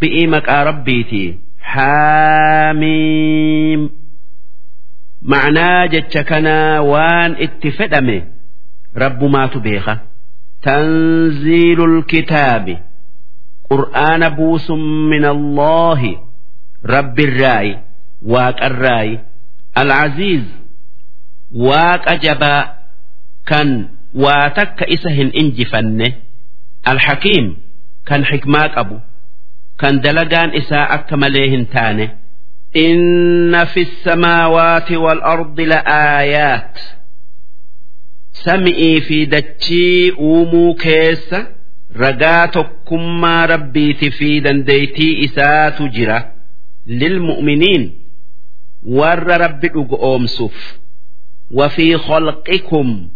[0.00, 1.22] bi'ii maqaa rabbiiti.
[2.50, 3.80] Haamiim.
[5.30, 8.16] Ma'anaa jecha kanaa waan itti fedhame
[9.02, 9.94] rabbumaatu beeka.
[10.64, 12.74] Tanziilul kitaabi.
[13.70, 14.80] Qur'aana buusun
[15.12, 16.12] min allaahi
[16.94, 17.72] rabbirraayi
[18.32, 19.14] waaqarraayi
[19.82, 20.44] alcaziiz
[21.66, 22.62] waaqa jabaa
[23.50, 23.68] kan
[24.24, 26.08] waa takka isa hin injifanne.
[26.92, 27.46] Alhakiim.
[28.08, 28.96] Kan xikmaa qabu
[29.81, 32.05] kan dalagaan isaa akka malee hin taane
[32.85, 36.75] inna fi samaawaati wal-ardi la'aayaat
[38.45, 41.39] sami'ii fi dachii uumuu keessa
[42.03, 46.17] ragaa tokkummaa rabbiiti fi dandeeytii isaatu jira
[47.03, 47.83] lilmu'miniin
[49.01, 50.57] warra rabbi dhugu oomsuuf
[51.51, 53.09] وفي خلقكم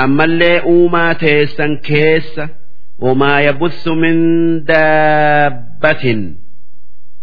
[0.00, 2.40] أما اللي أوما تيسن كيس
[2.98, 4.16] وما يبث من
[5.82, 6.34] دابة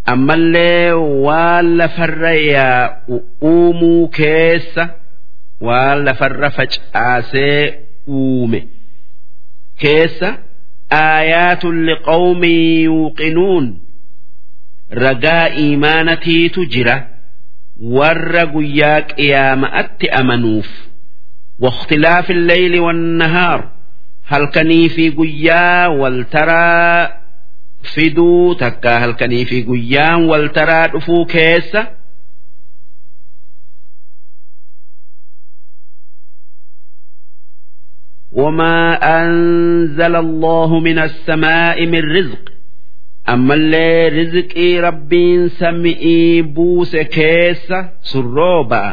[0.09, 2.97] أما اللي ولا فريا
[3.43, 4.79] أومو كيس
[5.61, 7.73] ولا فرفج آسي
[8.07, 8.67] أومي
[9.79, 10.25] كيس
[10.93, 13.79] آيات لقوم يوقنون
[14.93, 17.03] رجاء إيمانتي تجرى
[17.97, 20.67] warra guyyaa qiyaama'atti amanuuf
[21.59, 23.71] واختلاف الليل والنهار
[24.31, 27.09] halkanii fi guyyaa waltaraa
[27.93, 31.81] fiduu takka halkanii fi guyyaan waltaraa dhufuu keessa
[38.31, 42.51] وما أنزل الله من السماء من رزق
[43.33, 48.83] ammallee rizqii rabbiin sami'ii buuse keessa surrooba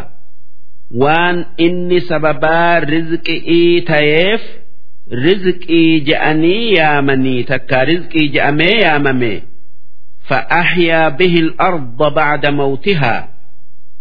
[1.02, 4.42] waan inni sababaa rizqii tayeef
[5.11, 9.33] rizqii je'anii yaamanii takka rizqii je'amee yaamame.
[10.29, 13.21] Fa'ahyaa bihi al-arda ba'da mawtihaa.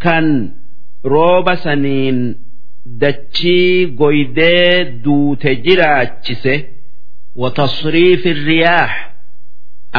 [0.05, 0.27] Kan
[1.13, 2.19] rooba saniin
[3.03, 6.55] dachii goydee duute jiraachise.
[7.43, 8.91] Watasriifi riyaax.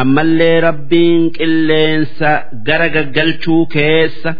[0.02, 2.32] Ammallee rabbiin qilleensa
[2.68, 4.32] gara gaggalchuu keessa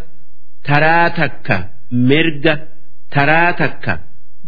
[0.66, 1.56] taraa takka
[2.08, 2.54] mirga
[3.14, 3.92] taraa takka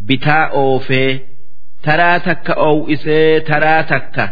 [0.06, 1.10] bitaa oofee
[1.84, 4.24] taraa takka oow'isee taraa takka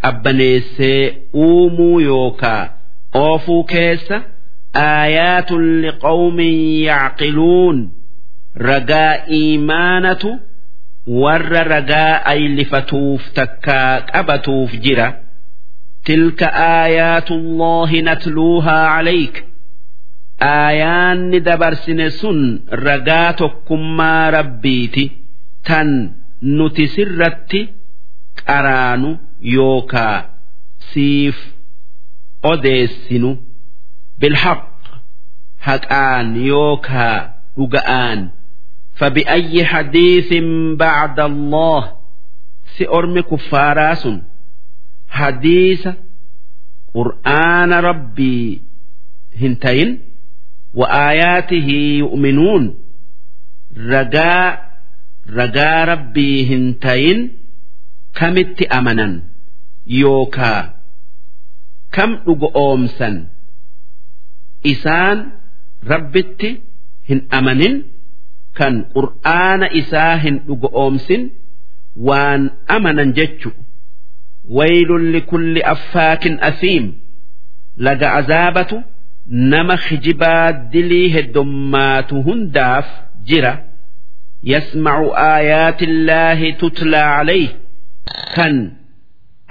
[0.00, 1.02] qabbaneessee
[1.46, 2.62] uumuu yookaa
[3.24, 4.16] oofuu keessa
[4.84, 6.56] aayaatun liqawmin
[6.88, 7.78] yacqiluun
[8.68, 10.30] ragaa iimaanatu
[11.22, 15.08] warra ragaa aylifatuuf takkaa qabatuuf jira.
[16.06, 19.40] Tilka aayaatullaahi natluuhaa calayka
[20.54, 22.40] aayaanni dabarsine sun
[22.86, 25.04] ragaa tokkummaa rabbiiti.
[25.68, 25.88] Tan
[26.41, 27.69] تن نتسرت
[28.47, 30.29] قران يوكا
[30.79, 31.53] سيف
[32.43, 33.37] أديسن
[34.17, 34.77] بالحق
[35.59, 38.29] حقان يوكا رقآن
[38.95, 40.33] فبأي حديث
[40.79, 41.93] بعد الله
[42.77, 44.07] سأرم كفاراس
[45.07, 45.95] hadiisa
[46.93, 48.61] qur'aana rabbii
[49.41, 49.91] hin tayin
[50.73, 52.75] wa aayaatihi yu'minuun
[55.38, 57.20] ragaa rabbii hin tayin
[58.20, 59.12] kamitti amanan
[60.00, 60.62] yookaa
[61.96, 63.16] kam dhugo oomsan
[64.72, 65.18] isaan
[65.92, 66.50] rabbitti
[67.08, 67.74] hin amanin
[68.58, 71.22] kan qur'aana isaa hin dhugo oomsin
[72.08, 72.42] waan
[72.76, 73.50] amanan jechu
[74.58, 76.84] waylulli kulli affaakin asiim
[77.86, 78.76] laga azaabatu
[79.52, 82.86] nama hijibaa dilii heddummaatu hundaaf
[83.30, 83.52] jira.
[84.43, 87.47] يسمع آيات الله تتلى عليه
[88.35, 88.73] كان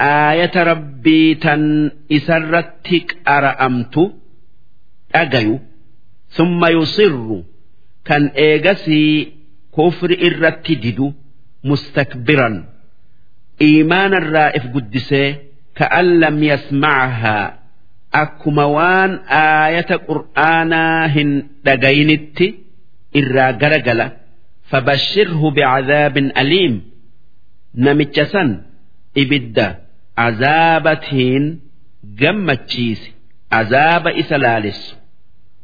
[0.00, 4.12] آية ربي تن إسرتك أرأمت
[5.14, 5.60] أجيو
[6.28, 7.42] ثم يصر
[8.04, 9.32] كان إيجسي
[9.76, 11.14] كفر إرتدد
[11.64, 12.64] مستكبرا
[13.62, 15.36] إيمان الرائف قدسه
[15.74, 17.59] كأن لم يسمعها
[18.15, 19.15] أكما وان
[19.65, 22.42] آية قرآنا هن دقينت
[24.71, 26.83] إرا قرقل فبشره بعذاب أليم
[27.74, 28.62] نمتشسن
[29.18, 29.78] إبدا
[30.18, 31.59] عذابتهن
[32.04, 33.10] جمتشيس
[33.53, 34.97] عذاب إسلالس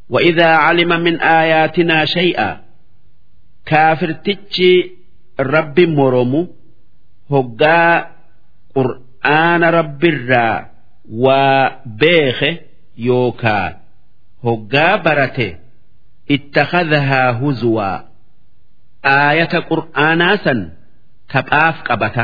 [0.09, 2.61] وإذا علم من آياتنا شيئا
[3.67, 4.91] كافر تتشي
[5.41, 6.49] رب مرمو
[7.31, 8.07] hoggaa
[8.75, 10.65] qur'aana rabbirraa
[11.09, 12.63] waa beeke
[12.97, 13.73] yookaa
[14.45, 15.57] hoggaa barate
[16.29, 18.05] ittakhadhahaa huzuwaa
[19.14, 20.60] aayata qur'aanaa san
[21.34, 22.24] taphaaf qabata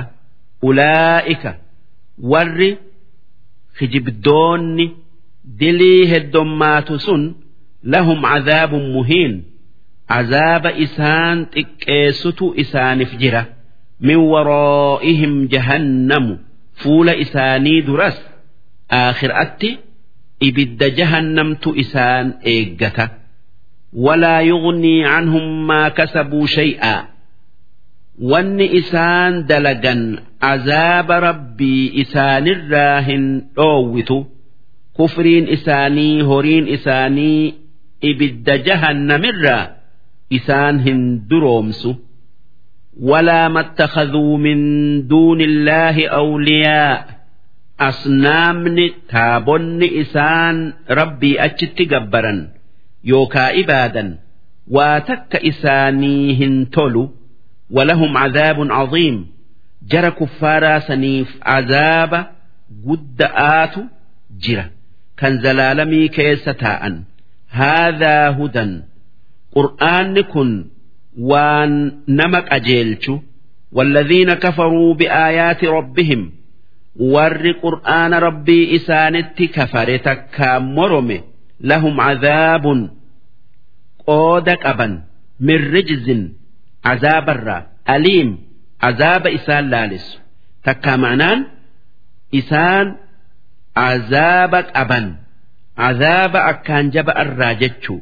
[0.69, 1.51] ulaa'ika
[2.31, 2.71] warri
[3.77, 4.85] kijibdoonni
[5.59, 7.21] dilii heddommaatu sun
[7.93, 9.33] lahum cazaabun muhiin.
[10.13, 13.43] Cazaaba isaan xiqqeessutu isaanif jira.
[14.07, 16.33] Min waraa'ihim jahannamu.
[16.81, 18.17] Fuula isaanii duras
[18.99, 19.69] aakhiraatti
[20.47, 23.05] ibidda jahannamtu isaan eeggata.
[23.92, 27.06] ولا يغني عنهم ما كسبوا شيئا
[28.20, 34.24] وان إسان دلقا عذاب ربي إسان الراهن أووتو
[34.98, 37.54] كفرين إساني هورين إساني
[38.04, 39.68] إبد جهنم الراه
[40.36, 41.00] isaan hin
[41.30, 41.90] duroomsu
[43.10, 44.58] walaa mattakaduu min
[45.10, 47.04] duuni illaahi awliyaa
[47.88, 50.56] asnaamni taabonni isaan
[50.98, 52.38] rabbii achitti gabbaran
[53.10, 54.08] yookaa ibaadan
[54.76, 57.02] waa takka isaanii hin tolu
[57.76, 59.16] walahum cadaabun caziim
[59.92, 62.20] jara kuffaaraa saniif cadaaba
[62.86, 63.80] gudda'aatu
[64.46, 64.64] jira
[65.20, 66.94] kan zalaalamii keessa taa'an
[67.60, 68.70] haadhaa hudan
[69.56, 70.50] qur'aanni kun
[71.32, 71.72] waan
[72.20, 73.14] nama qajeelchu
[73.72, 76.20] والذين كفروا بآيات ربهم
[77.14, 79.96] ور قرآن ربي إسانت كفر
[81.62, 82.90] تكامرم لهم عذاب
[84.06, 85.04] قودك أبا
[85.40, 86.30] من رجز
[86.84, 88.38] عذاب الرا أليم
[88.82, 90.18] عذاب إسان لالس
[90.64, 91.46] تكامعنان
[92.34, 92.96] إسان
[93.76, 95.16] عذابك أبا
[95.78, 97.98] عذاب أكان جبأ الراجتشو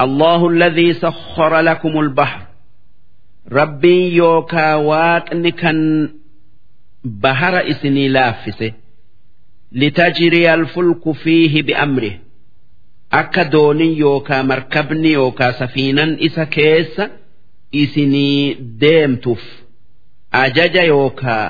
[0.00, 2.46] الله الذي سخر لكم البحر
[3.52, 6.10] ربي يوكا واقن كان
[7.04, 8.72] بحر اسني لافسه
[9.72, 12.18] لتجري الفلك فيه بأمره
[13.19, 17.05] Akka dooniin yookaa markabni yookaa safiinan isa keessa
[17.81, 19.43] isinii deemtuuf
[20.43, 21.45] ajaja yookaa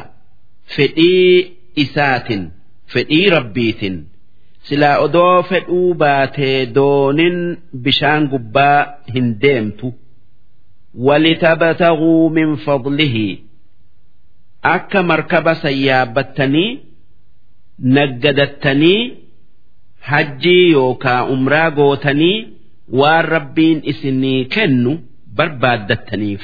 [0.76, 2.44] fedhii isaatin
[2.94, 3.96] fedhii rabbiitin.
[4.68, 7.38] Silaa odoo fedhuu baatee doonin
[7.84, 8.80] bishaan gubbaa
[9.14, 9.88] hin deemtu.
[11.06, 13.28] Walitabtaguu min fadlihi.
[14.76, 16.70] Akka markaba sayyaabbattanii
[17.96, 19.00] naggadattanii
[20.10, 22.38] hajjii yookaa umraa gootanii
[23.00, 24.92] waan rabbiin isinii kennu
[25.38, 26.44] barbaaddattaniif.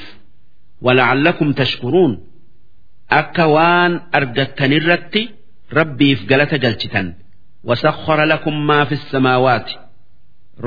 [0.86, 2.14] Walacallakum tashkuruun.
[3.20, 5.22] Akka waan argattanirratti
[5.78, 7.08] rabbiif galata galchitan.
[7.68, 9.76] Wasakhara lakum maa fi samaawaati.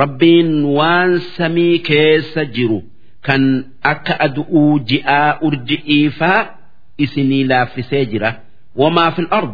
[0.00, 2.78] Rabbiin waan samii keessa jiru
[3.26, 3.42] kan
[3.92, 6.40] akka adu'uu ji'aa urji'ii faa
[7.04, 8.30] isinii laaffisee jira.
[8.80, 9.52] Wamaa fi al-ard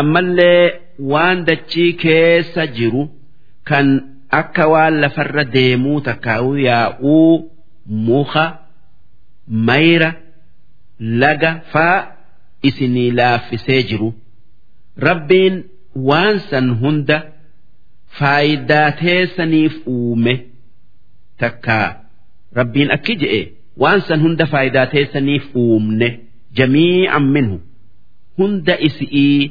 [0.00, 0.64] ammallee
[1.12, 3.02] waan dachii keessa jiru
[3.68, 3.88] kan
[4.40, 7.32] akka waan lafarra deemuu takkaa'u yaa'uu
[8.08, 8.44] muka
[9.68, 10.10] mayra
[11.22, 11.96] laga faa
[12.70, 14.08] isinii laaffisee jiru
[15.08, 15.56] rabbiin
[16.10, 17.18] waan san hunda
[18.18, 20.34] faayidaa teessaniif uume
[21.42, 21.88] takkaa
[22.60, 23.42] rabbiin akki je'e
[23.82, 26.08] waan san hunda faayidaa teessaniif uumne
[26.60, 27.56] jamii'an minhu
[28.38, 29.42] hunda isi'ii.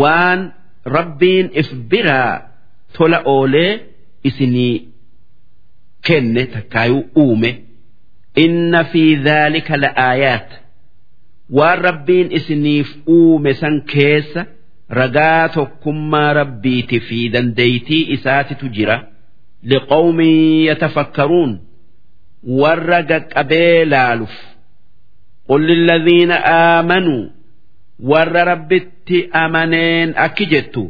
[0.00, 0.52] Waan
[0.84, 2.34] rabbiin if biraa
[2.98, 3.72] tola oolee
[4.24, 4.88] isinii
[6.06, 7.50] kenne takkaayuu uume.
[8.44, 10.50] Inna fi dhaalika la'aayaat
[11.58, 14.46] waan rabbiin isiniif uume san keessa
[14.98, 18.98] ragaa tokkummaa rabbiiti fi dandeeytii isaatitu jira.
[19.70, 21.52] Liqawmin yatafakkaruun
[22.60, 24.36] warra gaqqabee laaluuf.
[25.48, 27.22] Qul lilladhiina aamanuu
[28.10, 30.84] warra rabbitti amaneen akki jettu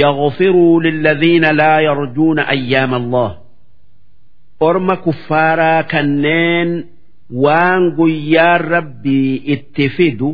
[0.00, 3.30] yaghfiruu lilladhiina laa yarjuuna ayyaama allah
[4.68, 6.70] orma kuffaaraa kanneen
[7.44, 10.30] waan guyyaan rabbii itti fidu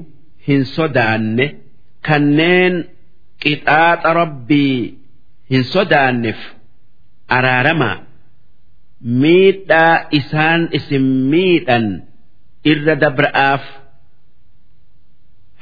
[0.48, 1.46] hin sodaanne
[2.08, 2.74] kanneen
[3.44, 4.76] qixaaxa rabbii
[5.50, 6.40] hin sodaanneef
[7.38, 7.96] araaramaa
[9.22, 11.86] miidhaa isaan isin miidhan
[12.72, 13.64] irra dabra'aaf.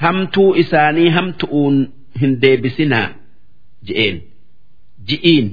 [0.04, 1.78] hamtuu isaanii hamtu'uun
[2.22, 3.08] hin deebisinaa
[3.88, 4.18] je'een
[5.08, 5.48] ji'iin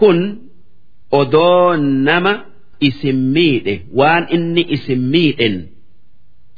[0.00, 0.18] kun
[1.20, 1.76] odoo
[2.08, 2.32] nama
[2.88, 5.56] isin miidhe waan inni isin miidhen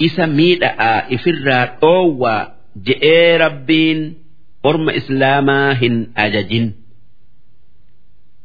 [0.06, 2.40] isa miidha'aa ifirraa dhoowwaa
[2.86, 4.00] je'ee rabbiin
[4.70, 5.96] orma islaamaa hin
[6.26, 6.66] ajajin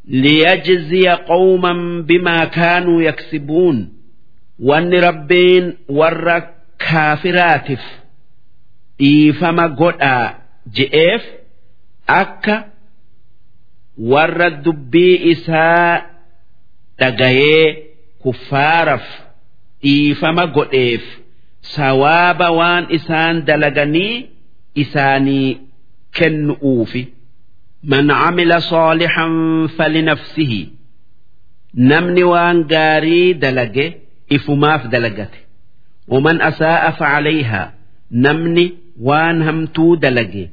[0.07, 3.93] ليجزي قوما بما كانوا يكسبون
[4.59, 6.43] وان ربين ور
[6.83, 7.81] كافراتف
[9.01, 9.99] إيفما قد
[10.73, 11.23] جئف
[12.09, 12.71] أكا
[13.97, 16.09] ور الدبي إساء
[16.97, 17.83] تغيي
[18.25, 19.05] كفارف
[19.85, 21.19] إيفما قدئف
[21.75, 24.15] sawaaba waan isaan dalaganii
[24.83, 25.49] isaanii
[26.17, 27.01] kennu'uufi
[27.91, 29.33] man camila saalixan
[29.77, 30.61] falinafsihi
[31.91, 33.85] namni waan gaarii dalage
[34.37, 35.39] ifumaaf dalagate
[36.13, 37.67] waman asaa'a facalayhaa
[38.25, 38.65] namni
[39.09, 40.45] waan hamtuu dalage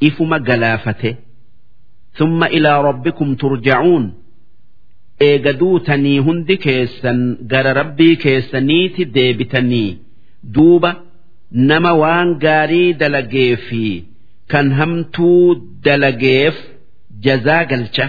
[0.00, 1.16] ifuma galaafate
[2.18, 4.12] ثم إلى ربكم ترجعون
[5.20, 7.20] eega duutanii hundi keessan
[7.52, 9.98] gara rabbii keessaniiti deebitanii
[10.54, 10.90] duuba
[11.70, 13.82] nama waan gaarii dalagee fi
[14.52, 15.54] kan hamtuu
[15.84, 16.54] dalageef
[17.26, 18.06] jazaa galcha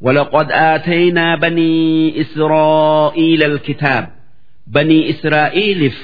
[0.00, 4.08] ولقد آتينا بني إسرائيل الكتاب
[4.73, 5.97] banii Israa'eliif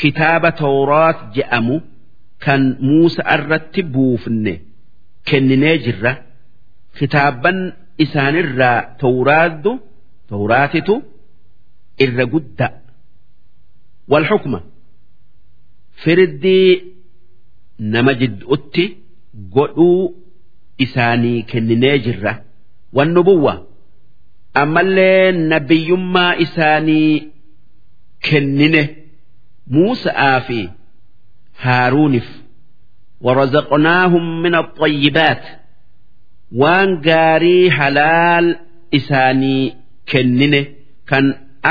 [0.00, 1.76] kitaaba Tawraat je'amu
[2.44, 4.54] kan Muusaa irratti buufne
[5.28, 6.12] kenninee jirra.
[6.98, 7.58] Kitaabban
[8.04, 9.72] isaanirraa Tawraaddu
[10.30, 10.94] Tawraatitu
[12.04, 12.72] irra guddaa
[14.10, 14.58] wal xukma
[16.04, 16.70] firdii
[17.92, 18.84] nama jidduutti
[19.54, 20.14] godhuu
[20.84, 22.32] isaanii kenninee jirra.
[22.96, 23.54] Wannu buwwa
[24.62, 27.31] ammallee nabiyyummaa isaanii
[28.29, 28.81] kennine
[29.75, 30.59] muusa'aa fi
[31.63, 32.27] haaruunif
[33.21, 35.43] ورزقناهم من الطيبات
[36.61, 38.47] waan gaarii halaal
[38.97, 39.73] isaanii
[40.11, 40.61] kennine
[41.09, 41.25] kan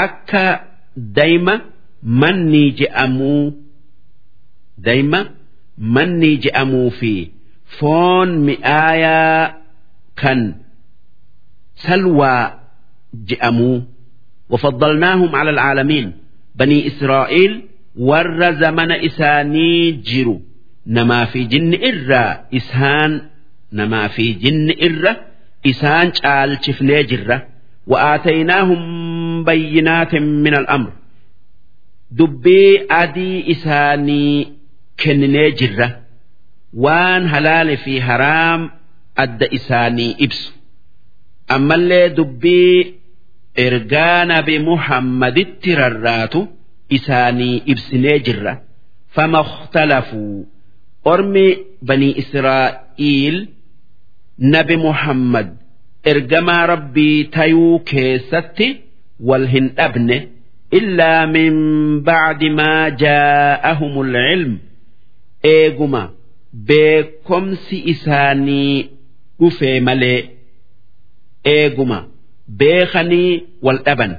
[0.04, 0.46] akka
[1.18, 1.54] dayma
[2.20, 3.44] mannii je'amuu
[4.86, 5.20] dayma
[5.94, 7.12] mannii je'amuu fi
[7.78, 9.42] foon mi'aayaa
[10.22, 10.40] kan
[11.86, 12.44] salwaa
[13.28, 13.76] je'amuu
[14.50, 16.12] وفضلناهم على العالمين
[16.57, 17.53] banii Israa'eel
[18.09, 20.35] warra zamana isaanii jiru.
[20.95, 23.11] Namaa fi jinni irraa isaan
[23.79, 25.13] namaa fi jinni irra
[25.71, 27.37] isaan caalchifnee jirra.
[27.91, 28.81] Wa'aataynaahum
[29.47, 30.91] bayyinaatin min al'amr.
[32.17, 34.47] Dubbii adii isaanii
[35.01, 35.87] kenninee jirra.
[36.83, 38.61] Waan halaale fi haraam
[39.23, 40.51] adda isaanii ibsu.
[41.55, 42.95] Ammallee dubbii
[43.55, 46.47] ergaa nabi muhammaditti rarraatu
[46.89, 48.53] isaanii ibsinee jirra.
[49.15, 50.47] Fama ikhtalafuu
[51.05, 51.45] ormi
[51.81, 53.47] banii israa'iil
[54.37, 55.47] nabi muhammad
[56.11, 58.67] ergamaa rabbii tayuu keessatti
[59.19, 60.17] wal hin dhabne
[60.79, 61.55] illaa min
[62.07, 64.53] bacdi maa jaa'ahum alcilm
[65.53, 66.03] eeguma
[66.67, 68.89] beekomsi isaanii
[69.39, 70.21] dhufee malee.
[71.45, 71.99] Eeguma
[72.59, 73.31] beekanii
[73.65, 74.13] wal dhaban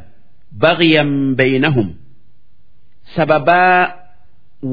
[0.65, 1.89] bagyan baynahum
[3.15, 3.79] sababaa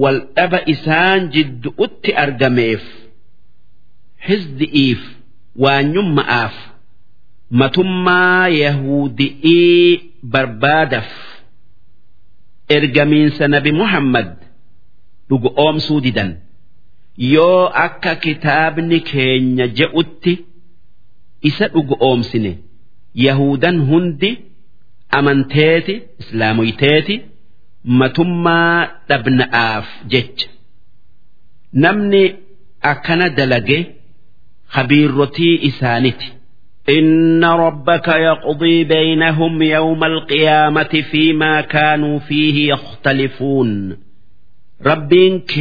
[0.02, 2.84] wal dhaba isaan jidduutti argameef
[4.28, 5.02] hizdi'iif
[5.64, 6.56] waanyumma'aaf
[7.62, 11.10] matummaa yahudi'ii barbaadaf
[12.78, 14.30] ergamiinsa nabi muhammad
[15.30, 16.32] dhugoomsuu didan
[17.34, 20.34] yoo akka kitaabni keenya je'utti
[21.50, 22.52] isa dhugoomsine
[23.27, 24.31] yahudan hundi
[25.19, 27.15] amanteeti islaamoyteeti
[28.01, 30.49] matummaa dhabna'aaf jecha
[31.85, 32.23] namni
[32.93, 33.81] akkana dalage
[34.75, 36.33] خبيرتي إسانتي
[36.89, 43.97] إن ربك يقضي بينهم يوم القيامة فيما كانوا فيه يختلفون
[44.87, 45.53] ربينك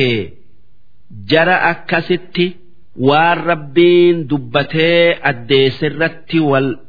[1.27, 2.51] جرى أكستي
[2.99, 6.86] والربين دبتي الديسرت والأبسن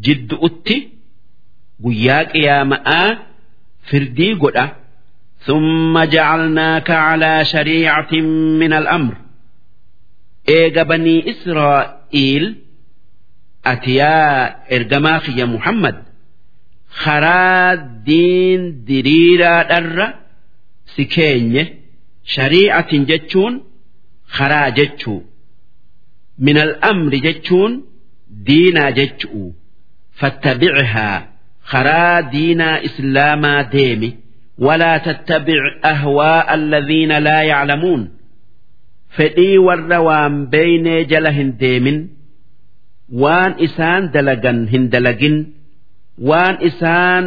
[0.00, 0.88] جد أتي
[1.84, 3.18] قياك يا ماء
[3.90, 4.70] فردي قد
[5.46, 8.12] ثم جعلناك على شريعة
[8.60, 9.14] من الأمر
[10.48, 12.44] eega banii israa'iil
[13.72, 15.96] ati yaa ergamaa kiyya muhammad
[17.02, 17.76] karaa
[18.08, 20.06] diin diriiraadharra
[20.92, 21.62] si keenye
[22.34, 23.54] sharii'atin jechuun
[24.36, 25.20] karaa jechuu
[26.46, 27.72] min al'amri jechuun
[28.47, 29.43] diinaa jechu'u
[30.19, 31.17] fattabicihaa
[31.71, 34.09] karaa diinaa islaamaa deemi
[34.65, 35.63] walaa tattabic
[35.93, 38.03] ahwaa'a alladhiina laa yaclamuun
[39.17, 41.99] fedhii warra waan beeynee jala hin deemin
[43.23, 45.37] waan isaan dalagan hin dalagin
[46.31, 47.25] waan isaan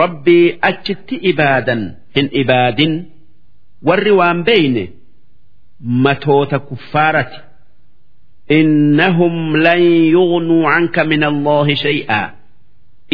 [0.00, 1.82] rabbii achitti ibaadan
[2.16, 2.94] hin ibaadin
[3.90, 4.84] warri waan beeyne
[6.04, 7.38] matoota kuffaarati.
[8.51, 9.81] إنهم لن
[10.15, 12.31] يغنوا عنك من الله شيئا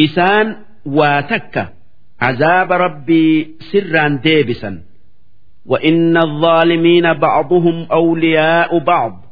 [0.00, 1.68] إسان واتك
[2.20, 4.82] عذاب ربي سرا ديبسا
[5.66, 9.24] وإن الظالمين بعضهم أولياء بعض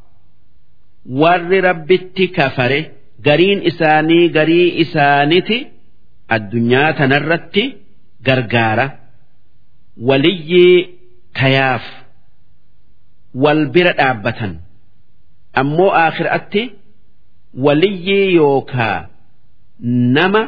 [1.11, 2.85] ور ربتي كفره
[3.27, 5.67] قرين إساني قري إسانتي
[6.33, 7.77] الدنيا تنرتي
[8.27, 8.99] قرقارة
[10.01, 10.89] ولي
[11.35, 11.85] tayaaf
[13.35, 14.61] wal bira dhaabbatan
[15.62, 16.64] ammoo aakhiraatti
[17.66, 18.98] waliyyii yookaa
[20.18, 20.42] nama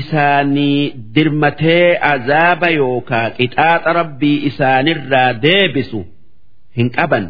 [0.00, 6.00] isaanii dirmatee azaaba yookaa qixaaxa rabbii isaanirraa deebisu
[6.76, 7.24] hin qaban.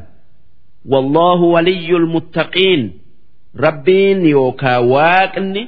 [0.93, 2.83] Wallaahu waliyyul muttaqiin.
[3.65, 5.63] Rabbiin yookaa waaqni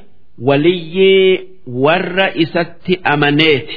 [0.48, 1.40] waliyyii
[1.84, 3.76] warra isatti amaneeti.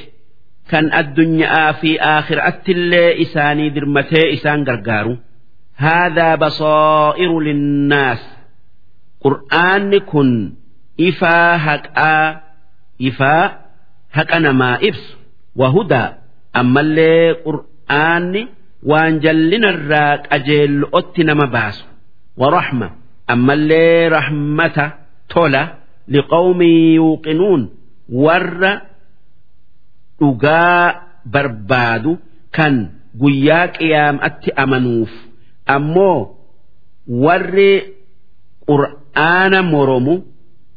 [0.72, 5.14] Kan addunyaa fi aakhiraatti illee isaanii dirmatee isaan gargaaru
[5.84, 8.22] haadaa basaa'iru linnaas
[9.26, 10.30] qur'aanni kun
[11.10, 12.28] ifaa haqaa
[13.10, 13.44] ifaa
[14.18, 15.12] haqa namaa ibsu
[15.62, 16.10] wahudaa
[16.62, 18.42] ammallee qur'aanni
[18.90, 21.84] waan jallinarraa qajeello'otti nama baasu
[22.42, 22.88] warahma
[23.34, 24.86] ammallee rahmata
[25.34, 25.64] tola
[26.16, 27.62] liqawmin yuuqinuun
[28.26, 28.72] warra
[30.20, 30.84] dhugaa
[31.34, 32.12] barbaadu
[32.56, 32.76] kan
[33.22, 35.12] guyyaa qiyaamatti amanuuf
[35.76, 36.20] ammoo
[37.26, 37.72] warri
[38.70, 40.16] qur'aana moromu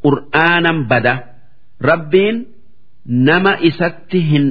[0.05, 1.15] qur'aanan bada
[1.91, 2.37] rabbiin
[3.29, 4.47] nama isatti hin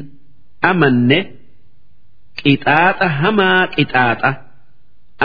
[0.70, 1.20] amanne
[2.42, 4.32] qixaaxa hamaa qixaaxa.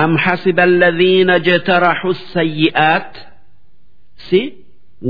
[0.03, 3.13] Am hasiba alladhiina jtaraxu sayyi'aat?
[4.27, 4.41] Si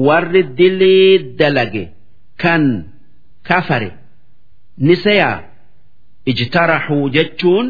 [0.06, 1.84] warri dilii dalage
[2.42, 2.62] kan
[3.48, 3.90] kafare
[4.86, 5.38] ni seyaa.
[6.30, 7.66] Ijtaraxuu jechuun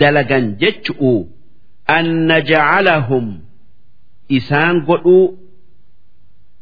[0.00, 1.14] dalagan jechu'u
[1.96, 3.26] an najcalahum
[4.28, 5.46] isaan godhuu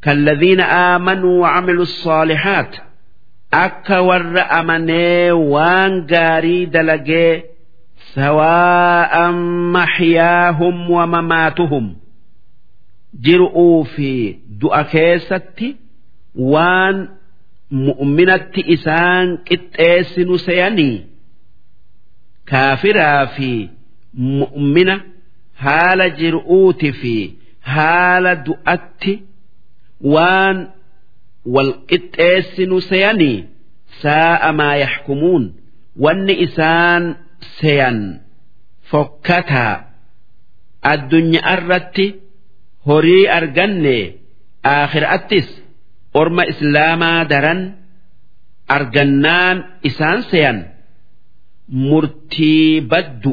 [0.05, 2.77] كالذين آمنوا وعملوا الصالحات
[3.55, 7.43] أكا ور أمني وان قاري دلقي
[8.15, 9.31] سواء
[9.73, 11.97] محياهم ومماتهم
[13.21, 15.77] جرؤوا في دؤكيستي
[16.35, 17.09] وان
[17.71, 21.07] مؤمنة إسان كتاسن سيني
[22.52, 23.50] kaafiraa fi
[24.40, 24.96] mu'mina
[25.66, 27.16] haala jir'uuti fi
[27.74, 29.14] haala du'atti
[30.14, 30.58] waan
[31.54, 33.38] wal qixxeessinu seyanii
[34.04, 35.44] saa'a maa yaxkumuun
[36.04, 37.04] wanni isaan
[37.60, 37.98] seyan
[38.92, 39.76] fokkataa
[40.94, 42.06] addunyaa irratti
[42.88, 43.98] horii arganne
[44.76, 45.48] aakhiraattis
[46.22, 47.62] orma islaamaa daran
[48.78, 49.58] argannaan
[49.90, 50.58] isaan seyan.
[51.72, 53.32] Murtii baddu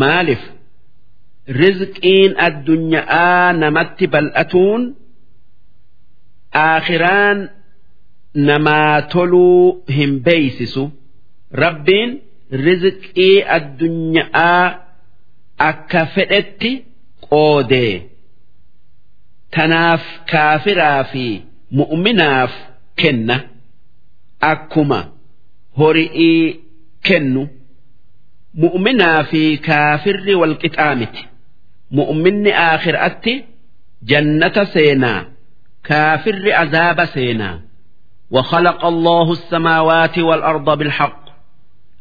[0.00, 0.42] maaliif
[1.60, 4.82] rizqiin addunyaa namatti bal'atuun
[6.64, 7.38] aakhiraan
[8.48, 10.84] namaa toluu hin beeysisu
[11.62, 12.10] rabbiin
[12.66, 14.62] rizqii addunyaa
[15.70, 16.70] akka fedhetti
[17.28, 17.94] qoodee.
[19.54, 21.24] Tanaaf kaafiraa fi
[21.78, 22.52] mu'minaaf
[23.00, 23.36] kenna.
[24.50, 25.00] Akkuma
[25.78, 26.44] hori'ii
[27.07, 27.43] kennu
[28.63, 31.23] mu'minaa fi kaafirri walqixaa miti
[31.99, 33.33] mu'minni aakhiraatti
[34.09, 35.21] jannata seenaa
[35.89, 37.61] كافر عذاب سينا
[38.31, 41.23] وخلق الله السماوات والأرض بالحق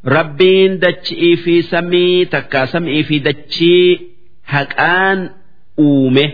[0.06, 4.00] ربين دتشي في سمي تكا سمي في دتشي
[4.46, 5.30] هكان
[5.78, 6.32] أومه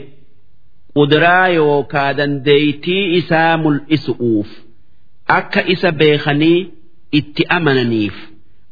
[0.96, 4.50] قدرا يوكا دنديتي إسام الإسؤوف
[5.30, 6.70] أكا إسا بيخني
[7.14, 8.30] اتأمننيف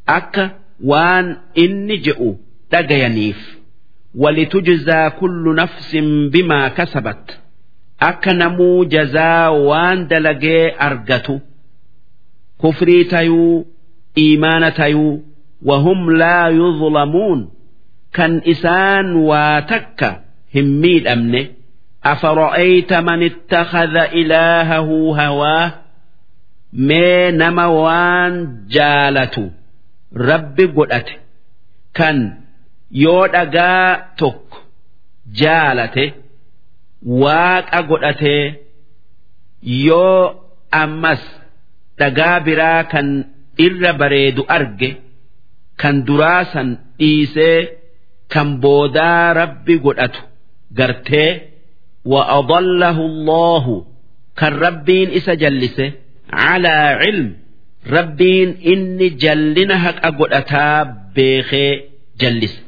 [0.08, 0.50] أكا
[0.84, 2.36] وان إني جئو
[2.70, 3.58] تغينيف
[4.14, 5.96] ولتجزى كل نفس
[6.32, 7.38] بما كسبت
[8.00, 11.40] akka namuu jazaa waan dalagee argatu
[12.58, 13.66] kufrii tayuu
[14.18, 15.22] iimaana tayuu
[15.68, 17.40] wahum laa yuzlamuun
[18.16, 20.10] kan isaan waa takka
[20.54, 21.42] hin miidhamne
[22.04, 24.88] أفرأيت من اتخذ إلهه
[25.26, 25.70] هواه
[26.72, 28.34] mee nama waan
[28.68, 29.50] jaalatu
[30.29, 31.13] rabbi godhate.
[31.97, 32.17] Kan
[33.03, 34.57] yoo dhagaa tokko
[35.39, 36.05] jaalate
[37.21, 38.35] waaqa godhate
[39.87, 40.35] yoo
[40.81, 41.21] ammas
[41.99, 43.07] dhagaa biraa kan
[43.65, 44.89] irra bareedu arge
[45.81, 46.69] kan duraa san
[46.99, 47.59] dhiisee
[48.33, 50.21] kan boodaa rabbi godhatu
[50.77, 51.31] gartee
[52.11, 53.73] wa'adallahu Allahu
[54.39, 55.85] kan rabbiin isa jallise
[56.31, 57.35] calaa cilmi
[57.86, 61.80] ربين إني جلنا هك أقول أتاب بيخي
[62.20, 62.62] جلس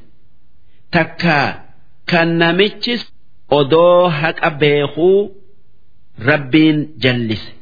[0.93, 1.65] تكا
[2.07, 3.13] كان نمتشس
[3.51, 5.21] odoo haqa beekuu
[6.29, 7.53] rabbiin jallise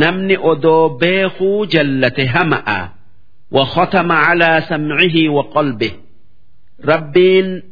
[0.00, 2.80] namni odoo beekuu jallate hama'a
[3.50, 5.92] وختم على سمعه وقلبه
[6.84, 7.62] ربين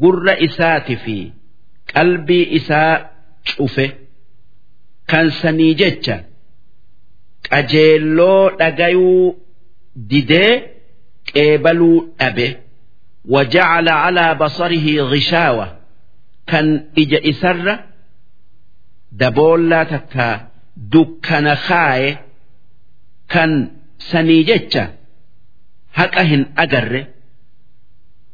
[0.00, 1.30] قر إسات في
[1.96, 3.12] قلبي إساء
[3.44, 3.90] شوفه
[5.08, 6.10] كان سنيجتش
[7.52, 9.36] أجيلو دقيو
[9.96, 10.62] ديدي
[11.32, 12.56] qeebaluu dhabe
[13.24, 15.78] وجعل على بصره غشاوة
[16.46, 17.78] كان إجا إسر
[19.12, 22.18] دبولا تكا دكان خاي
[23.28, 24.94] كان سنيجتشا
[25.94, 27.06] هكاهن أجر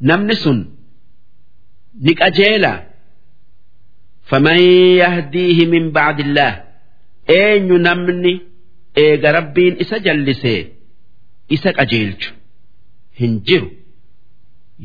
[0.01, 0.69] نمنسن
[2.01, 2.83] نك أجيلا
[4.23, 4.59] فمن
[5.03, 6.65] يهديه من بعد الله
[7.31, 8.41] أين نمني
[8.96, 10.62] eega rabbiin isa jallisee
[11.56, 12.30] isa qajeelchu.
[13.20, 13.70] Hin jiru.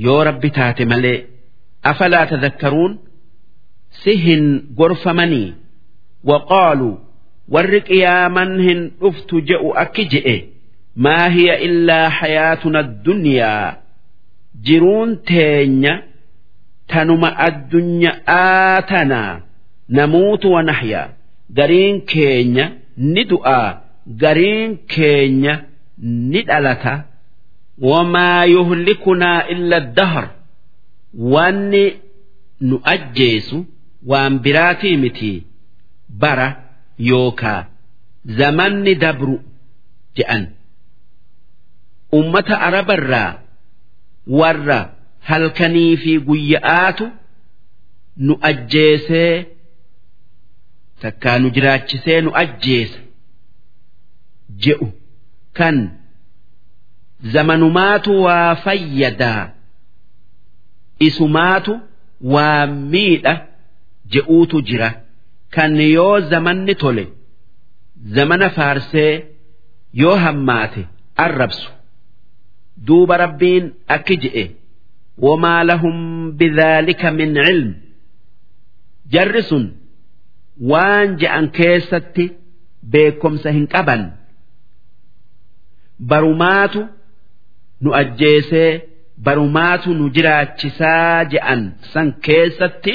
[0.05, 1.19] Yoo rabbi taate malee
[1.91, 2.99] afalaa tadakkaruun
[4.03, 4.45] si hin
[4.79, 5.55] gorfamanii?
[6.31, 6.95] Waqaaluu
[7.55, 10.37] warri qiyaaman hin dhuftu je'u akki je'e.
[11.05, 13.77] Maa hiya illaa hayaatuna addunyaa
[14.69, 15.95] jiruun teenya
[16.93, 19.41] tanuma addunyaa tanaa
[19.99, 21.09] namuutu wanahyaa
[21.59, 22.65] gariin keenya
[22.97, 23.69] ni du'aa.
[24.09, 25.65] gariin keenya
[25.99, 27.05] ni dhalata.
[27.81, 30.31] Wamaa yuhlikunaa illa dahar
[31.15, 31.97] wanni
[32.61, 33.67] nu ajjeesu
[34.07, 35.47] waan biraatii miti
[36.09, 36.49] bara
[36.99, 37.67] yookaa
[38.39, 39.37] zamanni dabru
[40.17, 40.47] jedhan
[42.13, 43.39] ummata arabarraa
[44.27, 44.81] warra
[45.29, 47.07] halkanii fi guyya'aatu
[48.17, 49.47] nu ajjeesee
[51.01, 52.99] takkaa nu jiraachisee nu ajjeesa.
[54.65, 54.87] je'u.
[55.59, 55.77] Kan
[57.35, 59.45] zamanumaatu waa fayyadaa
[61.07, 61.73] isumaatu
[62.35, 63.35] waa miidha
[64.13, 64.91] je'uutu jira.
[65.55, 67.05] Kan yoo zamanni tole
[68.17, 69.13] zamana faarsee
[70.03, 70.83] yoo hammaate
[71.25, 71.71] arrabsu.
[72.87, 73.65] Duuba rabbiin
[73.97, 74.45] akki je'e.
[75.27, 75.97] Wamaa lahum
[76.39, 77.71] bidhaalika min cilm.
[79.13, 79.65] Jarri sun
[80.71, 82.25] waan je'an keessatti
[82.93, 84.03] beekomsa hin qaban.
[85.99, 86.87] Barumaatu
[87.81, 88.73] nu ajjeesee
[89.25, 92.95] barumaatu nu jiraachisaa je'an san keessatti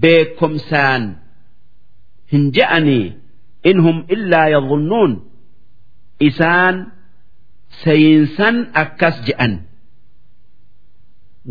[0.00, 1.02] beekomsaan
[2.32, 3.12] hin je'anii
[3.70, 5.12] inhum illaa yadhunnuun
[6.28, 6.76] isaan
[7.84, 9.54] sayinsan akkas je'an.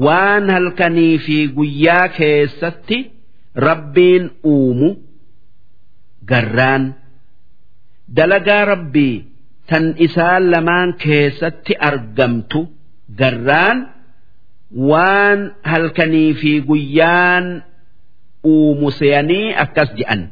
[0.06, 2.98] Waan halkanii fi guyyaa keessatti
[3.56, 4.90] rabbiin uumu
[6.30, 6.84] garraan.
[8.16, 9.31] Dalagaa rabbii
[9.71, 12.61] tan isaan lamaan keessatti argamtu
[13.19, 13.79] garraan
[14.91, 17.47] waan halkanii fi guyyaan
[18.45, 20.23] uumu seeyanii akkas je'an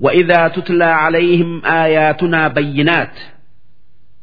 [0.00, 3.14] وإذا تتلى عليهم آياتنا بينات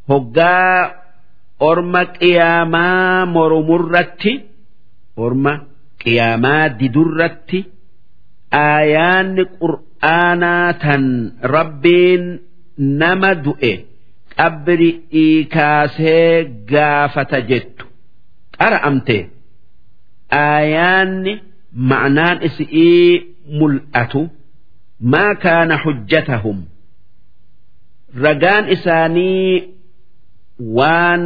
[0.09, 0.91] هقا
[1.61, 4.23] أرم قياما مرمرت
[5.19, 5.61] أرم
[6.05, 7.51] قياما ددرت
[8.53, 10.71] آيان قرآنا
[11.43, 12.39] ربين
[12.79, 13.33] نما
[14.36, 17.84] Abiri'ii kaasee gaafata jettu.
[18.58, 19.16] Qara'amte.
[20.30, 21.32] Aayaanni
[21.90, 24.22] ma'naan isii mul'atu.
[25.12, 26.58] Maa kaana hujjatahum?
[28.24, 29.74] Ragaan isaanii
[30.78, 31.22] waan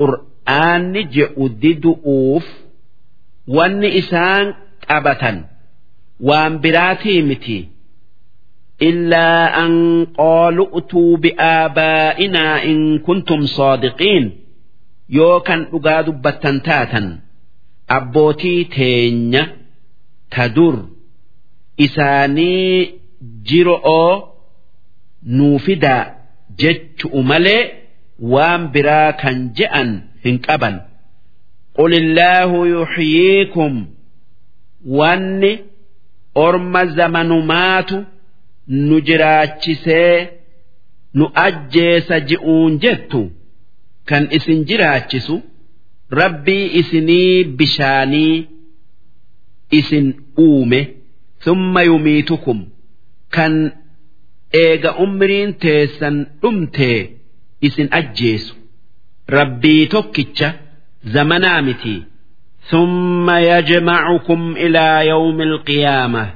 [0.00, 2.46] qur'aanni je'u didu'uuf
[3.56, 4.46] wanni isaan
[4.88, 5.36] qabatan.
[6.28, 7.58] Waan biraatii miti.
[8.83, 14.31] إلا أن قالوا ائتوا بآبائنا إن كنتم صادقين
[15.09, 17.19] يو كان أقاد بتنتاتا
[17.89, 19.47] أبوتي تينيا
[20.31, 20.85] تدر
[21.81, 22.89] إساني
[23.45, 24.23] جرؤو
[25.25, 26.15] نوفدا
[26.59, 27.71] جتش أملي
[28.19, 30.85] وان برا كان جأن هنكبا
[31.77, 33.87] قل الله يحييكم
[34.87, 35.59] واني
[36.37, 38.03] أرم زمن ماتوا
[38.68, 40.28] nu jiraachisee
[41.14, 43.22] nu ajjeesa ji'uun jettu
[44.08, 45.36] kan isin jiraachisu
[46.20, 48.46] rabbii isinii bishaanii
[49.78, 50.80] isin uume
[51.44, 52.58] summa yumiitukum
[53.34, 53.54] kan
[54.62, 56.98] eega umriin teessan dhumtee
[57.60, 58.54] isin ajjeesu.
[59.28, 60.48] Rabbii tokkicha
[61.12, 61.94] zamanaa miti
[62.70, 66.28] summa yajmacukum ilaa yawmi alqiyaamah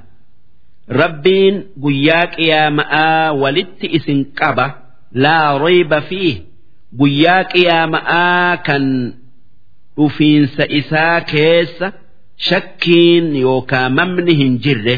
[1.02, 4.66] rabbiin guyyaa qiyaama'aa walitti isin qaba
[5.24, 6.36] laa rayba fiih
[7.00, 8.86] guyyaa qiyaama'aa kan
[9.98, 11.88] dhufiinsa isaa keessa
[12.48, 14.96] shakkiin yookaa mamni hin jirre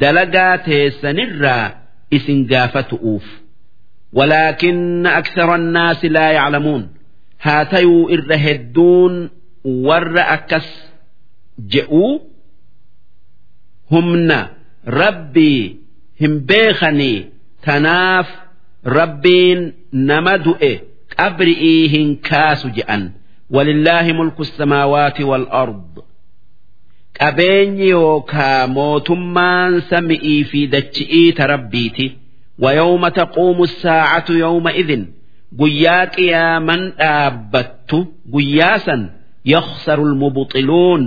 [0.00, 1.66] dalagaa teessanirraa
[2.16, 3.26] isin gaafatu'uuf
[4.12, 6.88] ولكن أكثر الناس لا يعلمون
[7.42, 9.30] هاتيو إر هدون
[9.64, 10.68] ور أكس
[11.72, 12.18] جئوا
[13.92, 14.50] همنا
[15.00, 15.62] rabbii
[16.20, 17.18] hin beekanii
[17.66, 18.28] tanaaf
[18.98, 19.60] rabbiin
[20.10, 20.72] nama du'e
[21.16, 23.02] qabri'ii hin kaasu je'an
[23.54, 25.94] walillaahi mulku samaawaati wal ard
[27.20, 32.08] qabeenyi yookaa mootummaan sami'ii fi dachi'ii ta rabbiiti
[32.64, 34.90] ويوم تقوم الساعة يومئذ
[35.60, 37.98] guyyaa qiyaaman dhaabbattu
[38.32, 39.02] guyyaasan
[39.52, 41.02] yakhsaru almubxiluun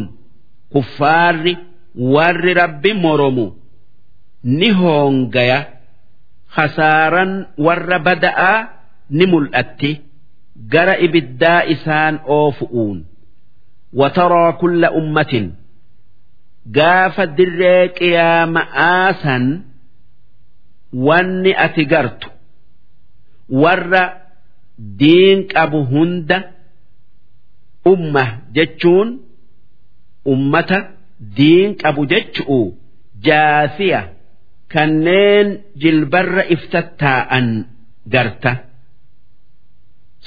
[0.73, 1.53] kuffaarri
[2.13, 3.45] warri rabbi moromu
[4.46, 5.58] ni hoongaya
[6.56, 7.32] hasaaran
[7.66, 8.58] warra bada'aa
[9.10, 9.90] ni mul'atti
[10.72, 12.98] gara ibiddaa isaan oofu'uun
[14.00, 15.46] wataroo kulla ummatin
[16.78, 19.44] gaafa dirree qiyaama'aa san
[21.08, 22.28] wanni ati gartu
[23.62, 24.02] warra
[25.00, 26.38] diin qabu hunda
[27.92, 28.24] umma
[28.58, 29.08] jechuun
[30.34, 30.78] ummata
[31.36, 32.60] diin qabu jechu'u
[33.26, 34.00] jaasiya.
[34.74, 35.48] Kanneen
[35.82, 37.46] jilbarra iftattaa'an
[38.14, 38.52] garta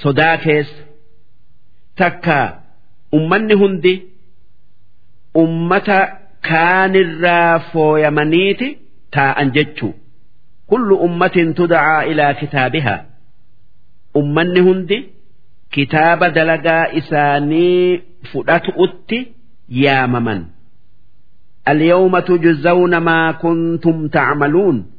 [0.02, 0.82] sodaa keessa
[2.00, 2.38] takka
[3.18, 3.94] ummanni hundi
[5.44, 6.00] ummata
[6.50, 8.68] kaanirraa fooyamaniiti
[9.16, 9.94] taa'an jechuu.
[10.70, 13.00] Kullu ummatin tudacaa ilaa kitaabihaa.
[14.20, 14.98] Ummanni hundi
[15.74, 19.18] kitaaba dalagaa isaanii fudhatu'utti
[19.84, 20.40] yaamaman
[21.69, 24.91] اليوم تجزون ما كنتم تعملون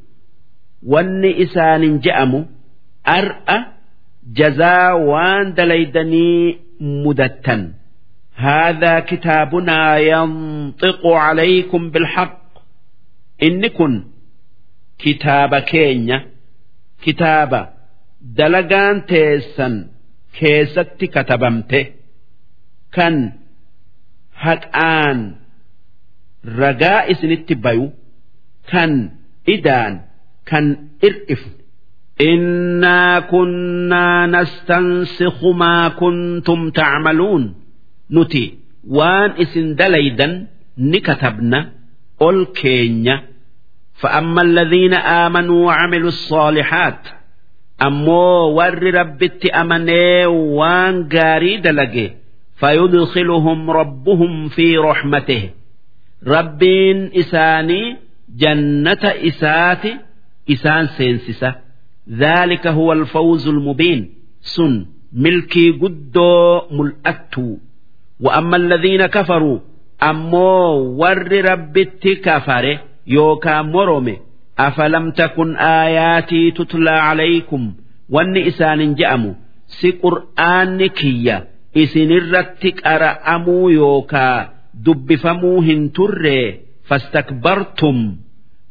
[0.93, 2.39] wanni isaanin je'amu
[3.17, 3.57] ar'a
[4.39, 6.57] jazaa waan dalaydanii
[7.03, 7.61] mudattan
[8.35, 12.41] هذا كتابنا ينطق عليكم بالحق
[13.43, 14.03] إن كن
[14.99, 16.25] كتاب كينيا
[17.01, 17.75] كتاب
[18.37, 19.73] dalagaan teessan
[20.37, 21.81] keessatti katabamte
[22.95, 23.15] kan
[24.43, 25.19] haqaan
[26.59, 27.85] ragaa isinitti bayu
[28.71, 28.91] kan
[29.55, 29.93] idaan
[30.49, 30.65] kan
[31.07, 31.49] ir'ifu
[32.21, 37.55] إنا كنا نستنسخ ما كنتم تعملون
[38.11, 38.53] نتي
[38.87, 41.59] وان اسن دليدا نكتبنا
[42.19, 43.21] قل كينيا
[43.93, 47.01] فأما الذين آمنوا وعملوا الصالحات
[47.87, 50.23] ammoo warri rabbitti amanee
[50.59, 52.07] waan gaarii dalage
[52.61, 55.43] fayudkhiluhum rabbuhum fi raxmatih
[56.25, 57.95] rabbiin isaanii
[58.41, 59.91] jannata isaati
[60.47, 61.51] isaan seensisa
[62.09, 64.09] ذلك هو الفوز المبين
[64.41, 67.57] سن ملكي قدو ملأتو
[68.19, 69.59] وأما الذين كفروا
[70.03, 74.17] أمو ور ربت كفر يوكا مرمي
[74.59, 77.73] أفلم تكن آياتي تتلى عليكم
[78.09, 79.33] وان إسان جأموا
[79.67, 86.23] سي قرآن كيا إسن الرتك أرأمو يوكا دبفمو هنتر
[86.87, 88.15] فاستكبرتم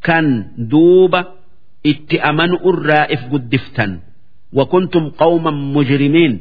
[0.03, 1.24] كان دوبة
[1.87, 4.00] اتأمن الرائف قدفتا
[4.53, 6.40] وكنتم قوما مجرمين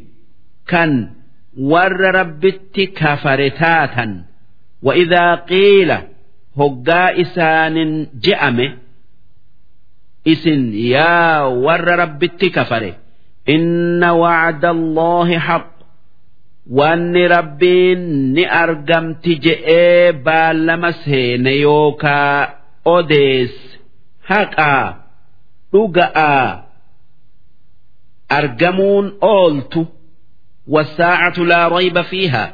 [0.67, 1.09] كان
[1.57, 4.23] ور ربت كفرتاتا
[4.83, 5.91] وإذا قيل
[6.57, 8.71] هقا إسان جأمه
[10.23, 12.95] isin yaa warra rabbitti kafare
[13.55, 15.67] inna wacda allaahi haq
[16.68, 18.00] wanni rabbiin
[18.34, 22.48] ni argamti je'ee baallama seene yookaa
[22.84, 23.78] odeesse
[24.30, 24.86] haqaa
[25.72, 26.46] dhuga'aa
[28.38, 29.86] argamuun ooltu
[30.74, 32.44] wasaacatu laa rayba fiiha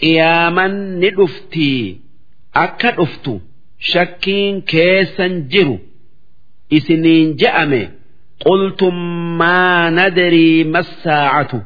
[0.00, 2.00] qiyaaman ni dhuftii
[2.64, 3.34] akka dhuftu
[3.90, 5.76] shakkiin keessan jiru
[6.78, 7.82] isiniin je'ame
[8.44, 8.96] qultum
[9.40, 11.58] maa nadrii massaacatu.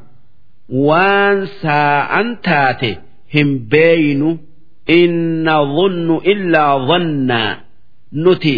[0.86, 2.90] waan saa'an taate
[3.34, 4.28] hin beeynu
[5.00, 7.52] inna dhunnu illaa dhannaa.
[8.24, 8.56] Nuti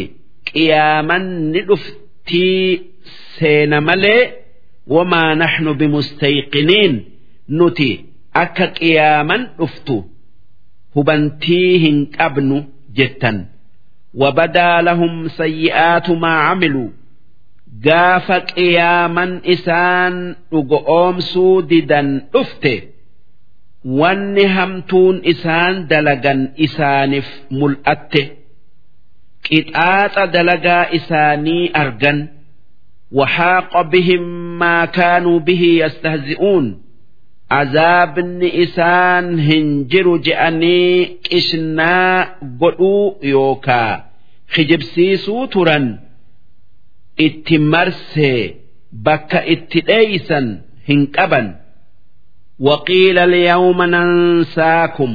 [0.53, 2.81] qiyaamanni dhuftii
[3.39, 4.23] seena malee
[4.95, 6.95] wamaa naxnu bimustayqiniin
[7.59, 7.91] nuti
[8.43, 9.97] akka qiyaaman dhuftu
[10.95, 12.57] hubantii hin qabnu
[12.97, 13.37] jettan.
[14.21, 16.89] Wabadaa lahum sayyi'aatu maa camiluu
[17.68, 22.82] عملوا قاف قياما إسان رقوم سوددا أفته
[23.86, 28.30] واني همتون إسان دلقا إسانف ملأته
[29.52, 32.28] قطعات دلقا إساني أرقا
[33.12, 36.84] وحاق بهم ما كانوا به يستهزئون
[37.52, 42.26] عذابni isaan hin jiru je'anii qishnaa
[42.62, 43.92] godhuu yookaa
[44.56, 45.86] kijibsiisuu turan
[47.27, 48.43] itti marsee
[49.07, 50.47] bakka itti dheeysan
[50.89, 51.47] hin qaban.
[52.67, 55.13] Waqiila lyawma nansaakum.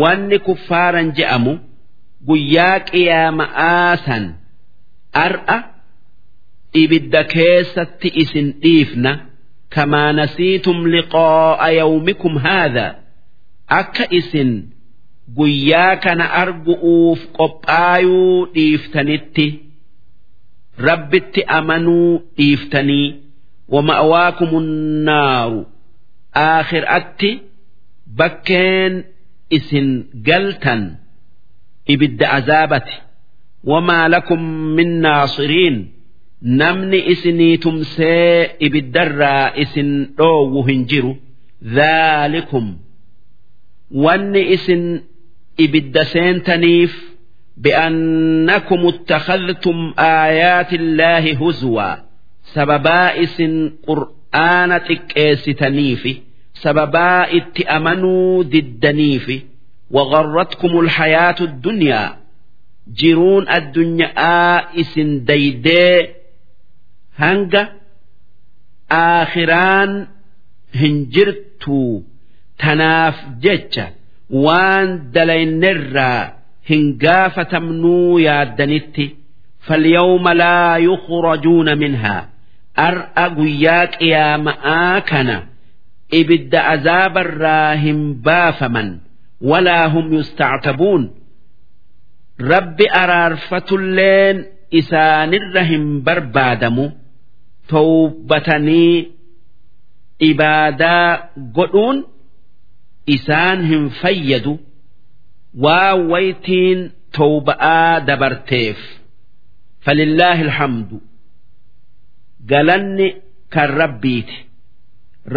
[0.00, 1.52] Wanni kuffaaran je'amu
[2.28, 4.24] guyyaa qiyaama'aa san
[5.24, 5.58] ar'a
[6.82, 9.12] ibidda keessatti isin dhiifna.
[9.74, 12.86] Kamaa nasiitum liqaa'a yawmikum haadha.
[13.80, 14.50] Akka isin
[15.38, 19.46] guyyaa kana argu'uuf qophaayuu dhiiftanitti.
[20.81, 23.15] ربت أمنوا ديفتني
[23.67, 25.65] ومأواكم النار
[26.35, 27.39] آخر أتي
[28.07, 29.03] بكين
[29.53, 30.95] إسن قلتا
[31.89, 32.97] إبد عذابتي
[33.63, 34.41] وما لكم
[34.75, 35.91] من ناصرين
[36.41, 41.13] namni isinii tumsee ibiddarraa isin dhoowwu hin jiru
[41.75, 42.65] dhaalikum
[44.03, 44.83] wanni isin
[45.65, 47.10] ibidda seentaniif bi'annakum
[48.93, 51.95] ittakhadhtum aayaati illaahi huzwaa
[52.53, 53.53] sababaa isin
[53.87, 56.13] qur'aana xiqqeessitaniifi
[56.63, 59.37] sababaa itti amanuu diddaniifi
[59.91, 62.17] وغرتكم الحياة الدنيا
[62.93, 66.07] جيرون الدنيا إسن ديدي
[67.21, 67.63] hanga
[68.91, 69.91] aakhiraan
[70.79, 71.79] hin jirtu
[72.61, 73.85] tanaaf jecha
[74.45, 76.23] waan dalaynerraa
[76.70, 79.06] hin gaafatamnuu yaaddanitti
[79.68, 82.20] falyawma laa yukhrajuuna minhaa
[82.88, 85.36] ar'a guyyaa qiyaama'aa kana
[86.20, 88.88] ibidda azaabarraa hin baafaman
[89.50, 91.02] walaa hum yustactabuun
[92.52, 94.36] rabbi araarfatulleen
[94.80, 96.84] isaanirra hin barbaadamu
[97.72, 98.96] towbatanii
[100.30, 101.08] ibaadaa
[101.56, 101.98] godhuun
[103.16, 104.54] isaan hin fayyadu.
[105.65, 106.79] waa waytiin
[107.17, 108.77] towba'aa dabarteef
[109.85, 110.97] falillaahi alhamdu
[112.51, 113.07] galanni
[113.53, 114.37] kan rabbiiti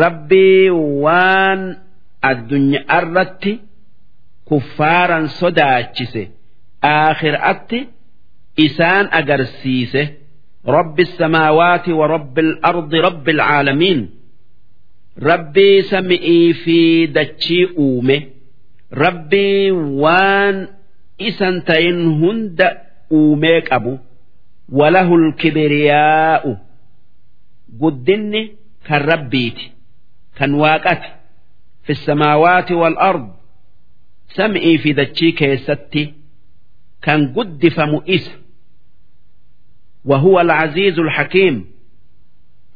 [0.03, 0.71] rabbii
[1.05, 1.61] waan
[2.31, 3.53] addunyaa irratti
[4.49, 6.23] kuffaaran sodaachise
[6.95, 7.79] aakhiraatti
[8.67, 10.03] isaan agarsiise
[10.79, 14.11] رب السماوات ورب الأرض رب العالمين
[15.23, 18.23] ربي سمئي في دتشي أومه
[18.95, 20.69] ربي وان
[21.21, 22.79] إسنتين هند
[23.13, 23.99] أوميك أبو
[24.69, 26.67] وله الكبرياء
[27.81, 29.59] قدني كالربيت
[30.37, 31.03] كان واقت
[31.83, 33.35] في السماوات والأرض
[34.29, 36.15] سمئي في دتشي كيستي
[37.03, 38.33] كان قد فمؤسه
[40.05, 41.67] وهو العزيز الحكيم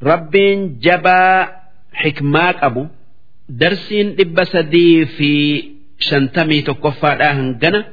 [0.02, 0.30] رب
[0.80, 1.48] جبا
[1.92, 2.86] حكماك أبو
[3.48, 5.64] درسين لبسدي في
[6.07, 7.83] shantamii tokkoffaadhaa hangana.